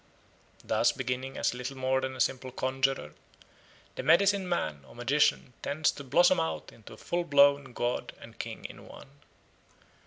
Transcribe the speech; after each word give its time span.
Thus 0.63 0.91
beginning 0.91 1.37
as 1.37 1.53
little 1.53 1.77
more 1.77 2.01
than 2.01 2.15
a 2.15 2.19
simple 2.19 2.51
conjurer, 2.51 3.13
the 3.93 4.01
medicine 4.01 4.49
man 4.49 4.83
or 4.87 4.95
magician 4.95 5.53
tends 5.61 5.91
to 5.91 6.03
blossom 6.03 6.39
out 6.39 6.71
into 6.71 6.93
a 6.93 6.97
full 6.97 7.23
blown 7.23 7.71
god 7.73 8.15
and 8.19 8.39
king 8.39 8.65
in 8.65 8.87
one. 8.87 9.19